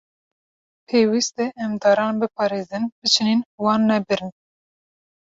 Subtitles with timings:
[0.87, 4.33] Pêwîst e em daran biparêzin, biçînin û wan nebirin.